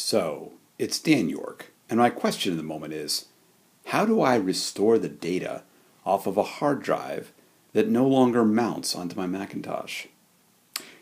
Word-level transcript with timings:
So, 0.00 0.52
it's 0.78 1.00
Dan 1.00 1.28
York, 1.28 1.72
and 1.90 1.98
my 1.98 2.08
question 2.08 2.52
at 2.52 2.56
the 2.56 2.62
moment 2.62 2.92
is 2.92 3.26
how 3.86 4.06
do 4.06 4.20
I 4.20 4.36
restore 4.36 4.96
the 4.96 5.08
data 5.08 5.64
off 6.06 6.28
of 6.28 6.36
a 6.36 6.44
hard 6.44 6.84
drive 6.84 7.32
that 7.72 7.88
no 7.88 8.06
longer 8.06 8.44
mounts 8.44 8.94
onto 8.94 9.16
my 9.16 9.26
Macintosh? 9.26 10.06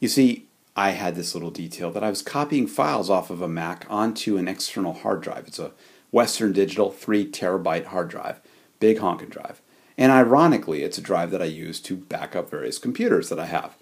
You 0.00 0.08
see, 0.08 0.48
I 0.74 0.90
had 0.90 1.14
this 1.14 1.34
little 1.34 1.52
detail 1.52 1.92
that 1.92 2.02
I 2.02 2.10
was 2.10 2.20
copying 2.20 2.66
files 2.66 3.08
off 3.08 3.30
of 3.30 3.40
a 3.40 3.48
Mac 3.48 3.86
onto 3.88 4.36
an 4.36 4.48
external 4.48 4.92
hard 4.92 5.20
drive. 5.20 5.46
It's 5.46 5.60
a 5.60 5.70
Western 6.10 6.52
Digital 6.52 6.90
3 6.90 7.30
terabyte 7.30 7.86
hard 7.86 8.08
drive, 8.08 8.40
big 8.80 8.98
honkin' 8.98 9.30
drive. 9.30 9.62
And 9.96 10.10
ironically, 10.10 10.82
it's 10.82 10.98
a 10.98 11.02
drive 11.02 11.30
that 11.30 11.40
I 11.40 11.46
use 11.46 11.80
to 11.82 11.96
back 11.96 12.34
up 12.34 12.50
various 12.50 12.78
computers 12.78 13.28
that 13.28 13.38
I 13.38 13.46
have. 13.46 13.76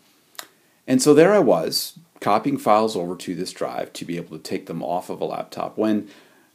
And 0.87 1.01
so 1.01 1.15
there 1.15 1.33
I 1.33 1.39
was, 1.39 1.99
copying 2.21 2.59
files 2.59 2.97
over 2.97 3.15
to 3.17 3.35
this 3.35 3.53
drive 3.53 3.93
to 3.95 4.05
be 4.05 4.17
able 4.17 4.37
to 4.37 4.43
take 4.43 4.67
them 4.67 4.83
off 4.83 5.11
of 5.11 5.21
a 5.21 5.25
laptop 5.25 5.79
when 5.79 6.09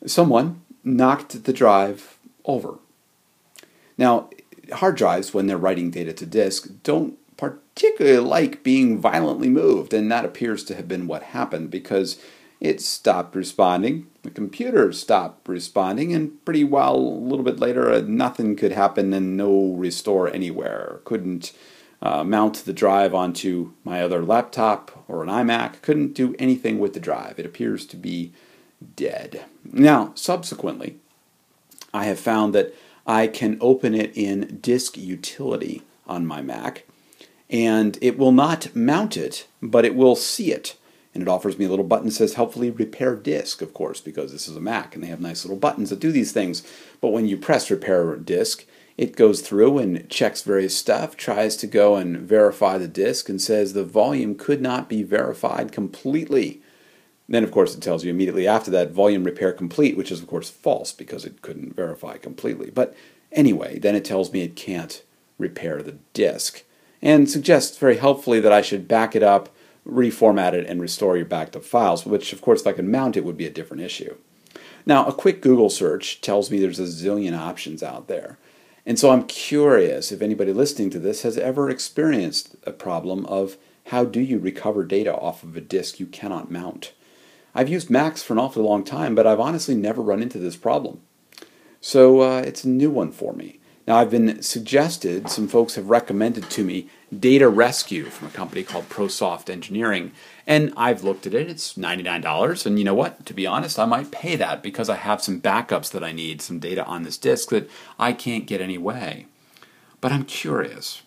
someone 0.06 0.62
knocked 0.84 1.44
the 1.44 1.54
drive 1.54 2.18
over. 2.46 2.76
Now, 3.98 4.30
hard 4.72 4.96
drives, 4.96 5.34
when 5.34 5.48
they're 5.48 5.58
writing 5.58 5.92
data 5.92 6.14
to 6.14 6.26
disk, 6.26 6.70
don't 6.84 7.18
particularly 7.38 8.20
like 8.20 8.64
being 8.64 9.00
violently 9.00 9.50
moved, 9.50 9.94
and 9.94 10.12
that 10.12 10.26
appears 10.26 10.64
to 10.66 10.76
have 10.76 10.88
been 10.88 11.08
what 11.08 11.24
happened 11.24 11.72
because 11.72 12.20
it 12.60 12.82
stopped 12.82 13.36
responding. 13.36 14.08
The 14.22 14.30
computer 14.30 14.94
stopped 14.94 15.48
responding, 15.48 16.14
and 16.14 16.44
pretty 16.46 16.64
well, 16.64 16.96
a 16.96 16.98
little 16.98 17.44
bit 17.44 17.60
later, 17.60 17.92
uh, 17.92 18.02
nothing 18.06 18.56
could 18.56 18.72
happen 18.72 19.14
and 19.14 19.36
no 19.36 19.74
restore 19.74 20.34
anywhere. 20.34 21.02
Couldn't 21.04 21.52
uh, 22.04 22.24
mount 22.24 22.66
the 22.66 22.74
drive 22.74 23.16
onto 23.16 23.72
my 23.84 24.04
other 24.04 24.22
laptop 24.24 25.06
or 25.08 25.24
an 25.24 25.30
iMac. 25.30 25.82
Couldn't 25.82 26.14
do 26.14 26.36
anything 26.38 26.78
with 26.78 26.94
the 26.94 27.00
drive. 27.00 27.40
It 27.40 27.46
appears 27.46 27.86
to 27.88 27.96
be 27.96 28.34
dead. 28.96 29.46
Now, 29.64 30.12
subsequently, 30.14 30.98
I 31.94 32.04
have 32.06 32.20
found 32.20 32.54
that 32.54 32.76
I 33.08 33.28
can 33.28 33.58
open 33.62 33.96
it 33.96 34.16
in 34.16 34.60
Disk 34.62 34.98
Utility 34.98 35.82
on 36.06 36.28
my 36.28 36.42
Mac, 36.42 36.86
and 37.50 37.98
it 38.02 38.18
will 38.18 38.34
not 38.34 38.76
mount 38.76 39.16
it, 39.16 39.48
but 39.62 39.86
it 39.86 39.96
will 39.96 40.18
see 40.18 40.52
it 40.52 40.76
and 41.14 41.22
it 41.22 41.30
offers 41.30 41.60
me 41.60 41.66
a 41.66 41.70
little 41.70 41.86
button 41.86 42.08
that 42.08 42.14
says 42.14 42.34
helpfully 42.34 42.72
repair 42.72 43.16
disk, 43.16 43.62
of 43.62 43.74
course, 43.74 44.02
because 44.02 44.32
this 44.32 44.48
is 44.48 44.56
a 44.56 44.62
Mac 44.62 44.96
and 44.96 45.04
they 45.04 45.08
have 45.08 45.22
nice 45.22 45.46
little 45.46 45.58
buttons 45.60 45.90
that 45.90 46.00
do 46.00 46.12
these 46.12 46.32
things. 46.32 46.64
But 47.02 47.10
when 47.10 47.28
you 47.28 47.38
press 47.38 47.70
repair 47.70 48.16
disk, 48.16 48.66
it 48.98 49.16
goes 49.16 49.42
through 49.42 49.80
and 49.80 50.10
checks 50.10 50.42
various 50.42 50.78
stuff, 50.78 51.18
tries 51.18 51.56
to 51.58 51.68
go 51.68 51.96
and 51.96 52.18
verify 52.18 52.78
the 52.78 52.88
disk, 52.88 53.30
and 53.30 53.42
says 53.42 53.74
the 53.74 53.84
volume 53.84 54.36
could 54.36 54.62
not 54.62 54.90
be 54.90 55.04
verified 55.04 55.72
completely. 55.72 56.62
Then, 57.28 57.44
of 57.44 57.52
course, 57.52 57.74
it 57.74 57.82
tells 57.82 58.04
you 58.04 58.12
immediately 58.12 58.48
after 58.48 58.70
that 58.72 58.92
volume 58.92 59.24
repair 59.24 59.54
complete, 59.54 59.98
which 59.98 60.12
is, 60.12 60.22
of 60.22 60.28
course, 60.28 60.50
false 60.50 60.92
because 60.92 61.26
it 61.26 61.42
couldn't 61.42 61.76
verify 61.76 62.18
completely. 62.18 62.70
But 62.70 62.96
anyway, 63.32 63.80
then 63.80 63.96
it 63.96 64.06
tells 64.06 64.32
me 64.32 64.42
it 64.42 64.56
can't 64.56 65.04
repair 65.40 65.82
the 65.82 65.98
disk 66.14 66.64
and 67.02 67.30
suggests 67.30 67.78
very 67.78 67.98
helpfully 67.98 68.40
that 68.40 68.54
I 68.54 68.62
should 68.62 68.88
back 68.88 69.16
it 69.16 69.24
up 69.24 69.50
reformat 69.88 70.54
it 70.54 70.66
and 70.66 70.82
restore 70.82 71.18
your 71.18 71.26
backed 71.26 71.56
up 71.56 71.64
files, 71.64 72.06
which 72.06 72.34
of 72.34 72.42
course 72.42 72.62
if 72.62 72.68
I 72.68 72.74
could 72.74 72.88
mount 72.88 73.18
it 73.18 73.26
would 73.26 73.38
be 73.38 73.46
a 73.46 73.52
different 73.52 73.84
issue. 73.84 74.16
Now, 74.86 75.06
a 75.06 75.14
quick 75.14 75.42
Google 75.42 75.70
search 75.70 76.22
tells 76.22 76.52
me 76.52 76.60
there's 76.60 76.80
a 76.80 76.84
zillion 76.84 77.38
options 77.38 77.82
out 77.82 78.08
there. 78.08 78.38
And 78.86 79.00
so 79.00 79.12
I'm 79.12 79.26
curious 79.26 80.12
if 80.12 80.22
anybody 80.22 80.52
listening 80.52 80.90
to 80.92 81.00
this 81.00 81.22
has 81.22 81.38
ever 81.38 81.70
experienced 81.70 82.56
a 82.64 82.72
problem 82.72 83.26
of 83.28 83.58
how 83.88 84.06
do 84.06 84.20
you 84.20 84.40
recover 84.40 84.84
data 84.84 85.16
off 85.16 85.44
of 85.44 85.56
a 85.56 85.62
disk 85.62 86.00
you 86.00 86.06
cannot 86.06 86.52
mount. 86.52 86.94
I've 87.56 87.70
used 87.70 87.90
Macs 87.90 88.24
for 88.24 88.34
an 88.34 88.40
awfully 88.40 88.66
long 88.66 88.84
time, 88.84 89.16
but 89.16 89.28
I've 89.28 89.40
honestly 89.40 89.76
never 89.76 90.02
run 90.02 90.22
into 90.22 90.40
this 90.40 90.56
problem. 90.56 91.02
So 91.80 92.22
uh, 92.22 92.40
it's 92.40 92.64
a 92.64 92.70
new 92.70 92.90
one 92.90 93.12
for 93.12 93.34
me. 93.34 93.60
Now, 93.86 93.98
I've 93.98 94.12
been 94.12 94.42
suggested, 94.42 95.30
some 95.30 95.50
folks 95.50 95.76
have 95.76 95.90
recommended 95.90 96.50
to 96.52 96.64
me 96.64 96.88
Data 97.18 97.50
Rescue 97.50 98.06
from 98.06 98.30
a 98.30 98.32
company 98.32 98.64
called 98.64 98.88
ProSoft 98.88 99.50
Engineering. 99.50 100.14
And 100.48 100.74
I've 100.78 101.04
looked 101.04 101.28
at 101.28 101.34
it, 101.34 101.50
it's 101.50 101.74
$99. 101.74 102.66
And 102.66 102.80
you 102.80 102.86
know 102.86 102.94
what? 102.94 103.26
To 103.26 103.34
be 103.34 103.46
honest, 103.46 103.78
I 103.78 103.86
might 103.86 104.12
pay 104.12 104.38
that 104.38 104.64
because 104.64 104.90
I 104.90 104.96
have 104.96 105.22
some 105.22 105.42
backups 105.42 105.92
that 105.92 106.04
I 106.04 106.14
need, 106.14 106.42
some 106.42 106.60
data 106.60 106.86
on 106.86 107.04
this 107.04 107.18
disk 107.18 107.50
that 107.50 107.70
I 108.00 108.14
can't 108.14 108.48
get 108.48 108.62
anyway. 108.62 109.28
But 110.00 110.14
I'm 110.14 110.24
curious 110.24 111.02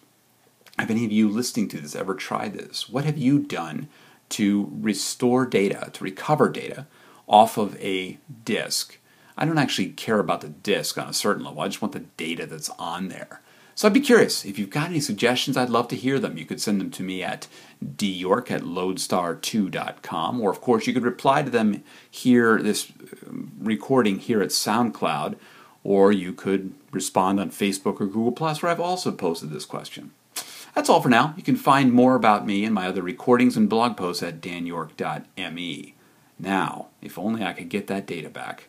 have 0.79 0.91
any 0.91 1.05
of 1.05 1.12
you 1.12 1.29
listening 1.29 1.69
to 1.69 1.81
this 1.81 1.97
ever 1.97 2.15
tried 2.15 2.55
this? 2.55 2.89
What 2.89 3.05
have 3.05 3.17
you 3.17 3.39
done 3.39 3.89
to 4.31 4.71
restore 4.73 5.47
data, 5.47 5.91
to 5.93 6.05
recover 6.05 6.49
data 6.49 6.87
off 7.27 7.56
of 7.56 7.81
a 7.81 8.19
disk? 8.45 8.99
I 9.37 9.45
don't 9.45 9.59
actually 9.59 9.91
care 9.91 10.19
about 10.19 10.41
the 10.41 10.49
disk 10.49 10.97
on 10.99 11.09
a 11.09 11.13
certain 11.13 11.45
level. 11.45 11.61
I 11.61 11.69
just 11.69 11.83
want 11.83 11.93
the 11.93 12.05
data 12.17 12.47
that's 12.47 12.71
on 12.79 13.09
there. 13.09 13.41
So 13.75 13.87
I'd 13.87 13.93
be 13.93 14.01
curious. 14.01 14.47
If 14.47 14.59
you've 14.59 14.71
got 14.71 14.89
any 14.89 15.01
suggestions, 15.01 15.55
I'd 15.55 15.69
love 15.69 15.89
to 15.89 15.97
hear 15.97 16.19
them. 16.19 16.39
You 16.39 16.47
could 16.47 16.63
send 16.63 16.81
them 16.81 16.91
to 16.93 17.03
me 17.03 17.23
at 17.23 17.47
dyork 17.85 18.51
at 18.51 18.63
lodestar2.com, 18.63 20.41
or 20.41 20.51
of 20.51 20.63
course, 20.63 20.87
you 20.87 20.95
could 20.95 21.05
reply 21.05 21.43
to 21.43 21.51
them 21.51 21.85
here, 22.11 22.63
this 22.63 22.91
um, 23.27 23.53
recording 23.61 24.19
here 24.19 24.41
at 24.41 24.49
SoundCloud, 24.49 25.37
or 25.85 26.11
you 26.11 26.33
could 26.33 26.73
respond 26.91 27.39
on 27.39 27.51
Facebook 27.51 28.01
or 28.01 28.07
Google 28.07 28.33
Plus, 28.33 28.63
where 28.63 28.73
I've 28.73 28.81
also 28.81 29.13
posted 29.13 29.51
this 29.51 29.67
question. 29.67 30.13
That's 30.75 30.89
all 30.89 31.03
for 31.03 31.11
now. 31.11 31.35
You 31.37 31.43
can 31.43 31.57
find 31.57 31.93
more 31.93 32.15
about 32.15 32.47
me 32.47 32.65
and 32.65 32.75
my 32.75 32.87
other 32.87 33.03
recordings 33.03 33.59
and 33.59 33.69
blog 33.69 33.97
posts 33.99 34.23
at 34.23 34.41
danyork.me. 34.41 35.95
Now, 36.39 36.89
if 37.03 37.19
only 37.19 37.45
I 37.45 37.53
could 37.53 37.69
get 37.69 37.89
that 37.89 38.07
data 38.07 38.31
back. 38.31 38.69